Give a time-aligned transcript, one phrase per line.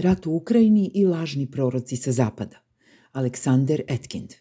[0.00, 2.56] Rat u Ukrajini i lažni proroci sa zapada.
[3.12, 4.34] Aleksander Etkind.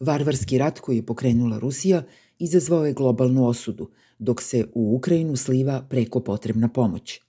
[0.00, 2.02] Varvarski rat koji je pokrenula Rusija
[2.38, 7.20] izazvao je globalnu osudu, dok se u Ukrajinu sliva preko potrebna pomoć.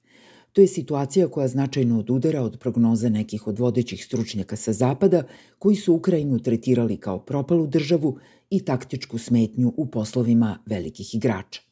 [0.54, 5.24] To je situacija koja značajno odudara od prognoza nekih od vodećih stručnjaka sa zapada
[5.60, 8.18] koji su Ukrajinu tretirali kao propalu državu
[8.50, 11.67] i taktičku smetnju u poslovima velikih igrača.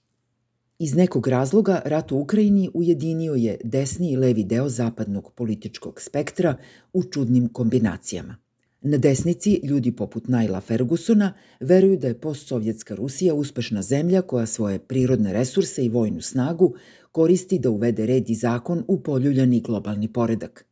[0.80, 6.56] Iz nekog razloga rat u Ukrajini ujedinio je desni i levi deo zapadnog političkog spektra
[6.94, 8.38] u čudnim kombinacijama.
[8.82, 14.80] Na desnici ljudi poput Naila Fergusona veruju da je postsovjetska Rusija uspešna zemlja koja svoje
[14.80, 16.74] prirodne resurse i vojnu snagu
[17.12, 20.66] koristi da uvede red i zakon u poljuljani globalni poredak.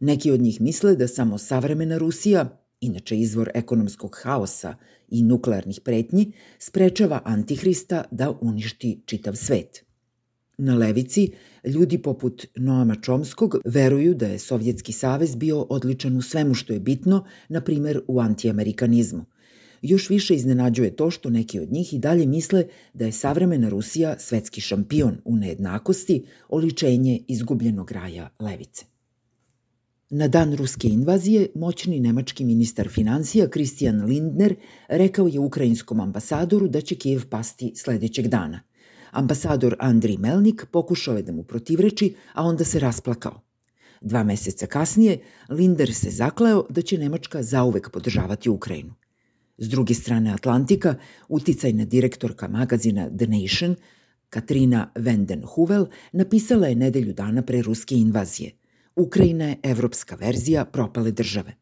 [0.00, 4.74] Neki od njih misle da samo savremena Rusija, inače izvor ekonomskog haosa
[5.08, 9.84] i nuklearnih pretnji, sprečava Antihrista da uništi čitav svet.
[10.58, 11.32] Na levici,
[11.64, 16.80] ljudi poput Noama Čomskog veruju da je Sovjetski savez bio odličan u svemu što je
[16.80, 19.24] bitno, na primer u antiamerikanizmu.
[19.82, 22.64] Još više iznenađuje to što neki od njih i dalje misle
[22.94, 28.93] da je savremena Rusija svetski šampion u nejednakosti, oličenje izgubljenog raja levice.
[30.16, 34.54] Na dan ruske invazije, moćni nemački ministar financija Christian Lindner
[34.88, 38.60] rekao je ukrajinskom ambasadoru da će Kijev pasti sledećeg dana.
[39.10, 43.40] Ambasador Andri Melnik pokušao je da mu protivreči, a onda se rasplakao.
[44.00, 48.94] Dva meseca kasnije, Linder se zakleo da će Nemačka zauvek podržavati Ukrajinu.
[49.58, 50.94] S druge strane Atlantika,
[51.28, 53.76] uticajna direktorka magazina The Nation,
[54.30, 58.50] Katrina Vanden Huvel, napisala je nedelju dana pre ruske invazije–
[58.96, 61.54] Ukrajina je evropska verzija propale države.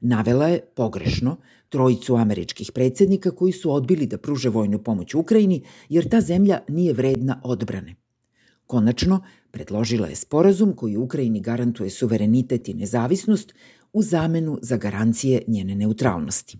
[0.00, 1.36] Navela je, pogrešno,
[1.68, 6.92] trojicu američkih predsednika koji su odbili da pruže vojnu pomoć Ukrajini jer ta zemlja nije
[6.92, 7.94] vredna odbrane.
[8.66, 13.54] Konačno, predložila je sporazum koji Ukrajini garantuje suverenitet i nezavisnost
[13.92, 16.58] u zamenu za garancije njene neutralnosti.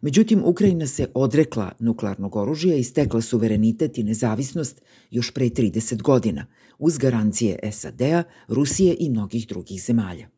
[0.00, 6.46] Međutim, Ukrajina se odrekla nuklearnog oružja i stekla suverenitet i nezavisnost još pre 30 godina,
[6.78, 10.28] uz garancije SAD-a, Rusije i mnogih drugih zemalja.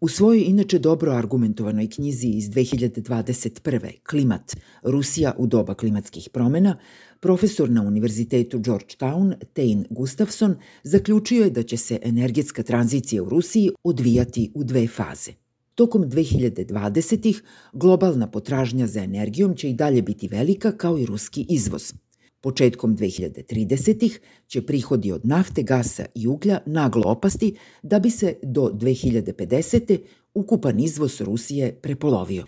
[0.00, 3.90] U svojoj inače dobro argumentovanoj knjizi iz 2021.
[4.10, 6.78] Klimat– Rusija u doba klimatskih promena,
[7.20, 13.70] profesor na Univerzitetu Georgetown Tain Gustafson zaključio je da će se energetska tranzicija u Rusiji
[13.84, 15.32] odvijati u dve faze–
[15.78, 21.92] Tokom 2020-ih globalna potražnja za energijom će i dalje biti velika kao i ruski izvoz.
[22.40, 28.70] Početkom 2030-ih će prihodi od nafte, gasa i uglja naglo opasti da bi se do
[28.74, 29.98] 2050.
[30.34, 32.46] ukupan izvoz Rusije prepolovio.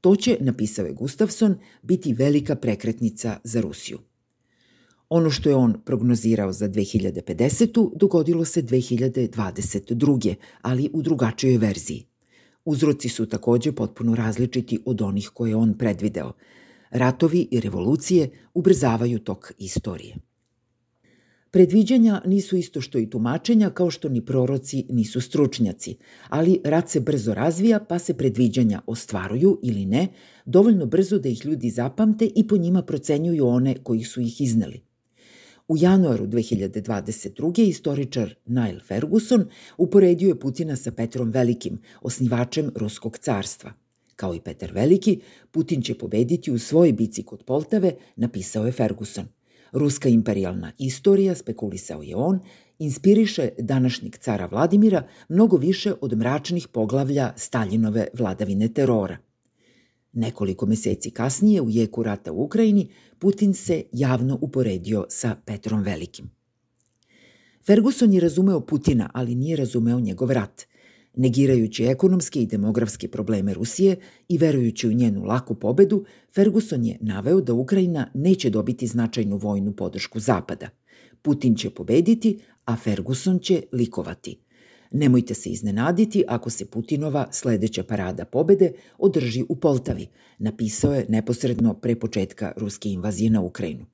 [0.00, 3.98] To će, napisao je Gustafson, biti velika prekretnica za Rusiju.
[5.08, 7.90] Ono što je on prognozirao za 2050.
[7.96, 10.34] dogodilo se 2022.
[10.62, 12.09] ali u drugačijoj verziji.
[12.64, 16.32] Uzroci su takođe potpuno različiti od onih koje on predvideo.
[16.90, 20.16] Ratovi i revolucije ubrzavaju tok istorije.
[21.50, 25.96] Predviđanja nisu isto što i tumačenja, kao što ni proroci nisu stručnjaci,
[26.28, 30.08] ali rat se brzo razvija, pa se predviđanja ostvaruju ili ne,
[30.44, 34.89] dovoljno brzo da ih ljudi zapamte i po njima procenjuju one koji su ih izneli.
[35.70, 37.68] U januaru 2022.
[37.68, 39.44] istoričar Niall Ferguson
[39.78, 43.72] uporedio je Putina sa Petrom Velikim, osnivačem Ruskog carstva.
[44.16, 45.20] Kao i Petar Veliki,
[45.50, 49.24] Putin će pobediti u svojoj bici kod Poltave, napisao je Ferguson.
[49.72, 52.40] Ruska imperialna istorija, spekulisao je on,
[52.78, 59.18] inspiriše današnjeg cara Vladimira mnogo više od mračnih poglavlja Staljinove vladavine terora–
[60.12, 62.88] Nekoliko meseci kasnije, u jeku rata u Ukrajini,
[63.18, 66.30] Putin se javno uporedio sa Petrom Velikim.
[67.66, 70.62] Ferguson je razumeo Putina, ali nije razumeo njegov rat.
[71.16, 73.96] Negirajući ekonomske i demografske probleme Rusije
[74.28, 76.04] i verujući u njenu laku pobedu,
[76.34, 80.68] Ferguson je naveo da Ukrajina neće dobiti značajnu vojnu podršku Zapada.
[81.22, 84.38] Putin će pobediti, a Ferguson će likovati–
[84.90, 90.06] Nemojte se iznenaditi ako se Putinova sledeća parada pobede održi u Poltavi,
[90.38, 93.86] napisao je neposredno pre početka ruske invazije na Ukrajinu.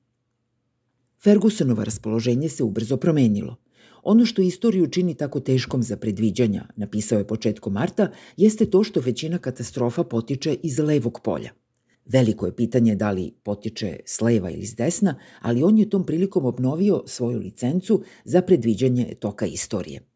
[1.23, 3.55] Fergusonovo raspoloženje se ubrzo promenilo.
[4.03, 8.99] Ono što istoriju čini tako teškom za predviđanja, napisao je početkom marta, jeste to što
[8.99, 11.51] većina katastrofa potiče iz levog polja.
[12.05, 16.05] Veliko je pitanje da li potiče s leva ili s desna, ali on je tom
[16.05, 20.01] prilikom obnovio svoju licencu za predviđanje toka istorije–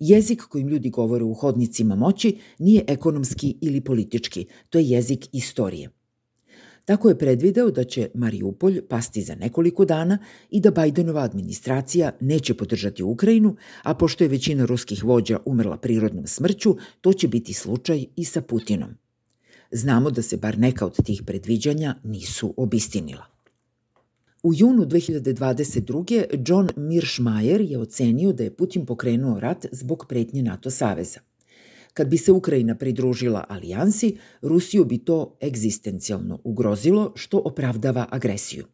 [0.00, 5.90] Jezik kojim ljudi govore u hodnicima moći nije ekonomski ili politički, to je jezik istorije.
[6.84, 10.18] Tako je predvideo da će Mariupolj pasti za nekoliko dana
[10.50, 16.26] i da Bajdenova administracija neće podržati Ukrajinu, a pošto je većina ruskih vođa umrla prirodnom
[16.26, 18.90] smrću, to će biti slučaj i sa Putinom.
[19.70, 23.29] Znamo da se bar neka od tih predviđanja nisu obistinila.
[24.42, 26.24] U junu 2022.
[26.46, 31.20] John Mirschmeier je ocenio da je Putin pokrenuo rat zbog pretnje NATO saveza.
[31.94, 38.64] Kad bi se Ukrajina pridružila alijansi, Rusiju bi to egzistencijalno ugrozilo, što opravdava agresiju.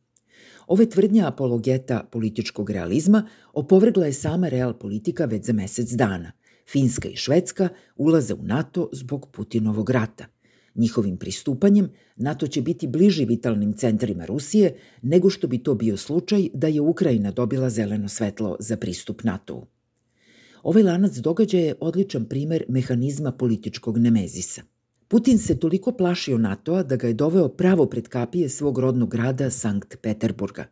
[0.66, 6.32] Ove tvrdnje apologeta političkog realizma opovrgla je sama real politika već za mesec dana.
[6.72, 10.24] Finska i Švedska ulaze u NATO zbog Putinovog rata.
[10.76, 16.48] Njihovim pristupanjem NATO će biti bliži vitalnim centrima Rusije nego što bi to bio slučaj
[16.54, 19.66] da je Ukrajina dobila zeleno svetlo za pristup NATO-u.
[20.62, 24.62] Ovaj lanac događaja je odličan primer mehanizma političkog nemezisa.
[25.08, 29.50] Putin se toliko plašio NATO-a da ga je doveo pravo pred kapije svog rodnog grada
[29.50, 30.64] Sankt Peterburga.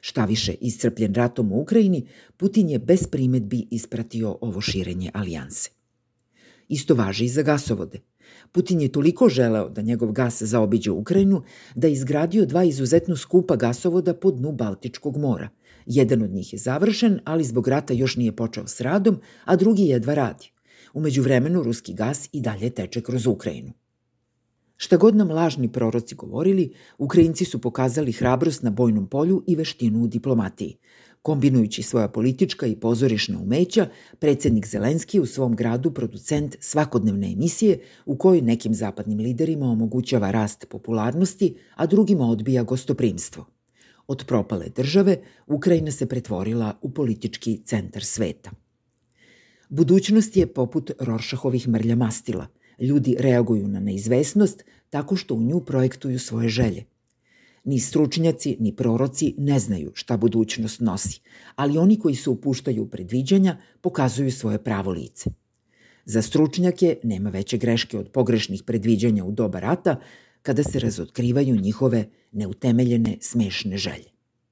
[0.00, 2.06] Šta više, iscrpljen ratom u Ukrajini,
[2.36, 5.81] Putin je bez primetbi ispratio ovo širenje alijanse.
[6.72, 8.00] Isto važi i za gasovode.
[8.52, 11.42] Putin je toliko želeo da njegov gas zaobiđe Ukrajinu
[11.74, 15.48] da je izgradio dva izuzetno skupa gasovoda po dnu Baltičkog mora–
[15.86, 19.82] Jedan od njih je završen, ali zbog rata još nije počeo s radom, a drugi
[19.82, 20.50] jedva radi.
[20.94, 23.72] Umeđu vremenu ruski gas i dalje teče kroz Ukrajinu.
[24.76, 30.02] Šta god nam lažni proroci govorili, Ukrajinci su pokazali hrabrost na bojnom polju i veštinu
[30.02, 30.76] u diplomatiji.
[31.22, 33.88] Kombinujući svoja politička i pozorišna umeća,
[34.18, 40.66] predsednik Zelenski u svom gradu producent svakodnevne emisije u kojoj nekim zapadnim liderima omogućava rast
[40.70, 43.46] popularnosti, a drugima odbija gostoprimstvo.
[44.06, 45.16] Od propale države,
[45.46, 48.50] Ukrajina se pretvorila u politički centar sveta.
[49.68, 52.46] Budućnost je poput Roršahovih mrlja mastila.
[52.78, 56.84] Ljudi reaguju na neizvesnost tako što u nju projektuju svoje želje.
[57.64, 61.20] Ni stručnjaci, ni proroci ne znaju šta budućnost nosi,
[61.54, 65.30] ali oni koji se upuštaju u predviđanja pokazuju svoje pravo lice.
[66.04, 69.96] Za stručnjake nema veće greške od pogrešnih predviđanja u doba rata,
[70.42, 74.11] kada se razotkrivaju njihove neutemeljene smešne želje.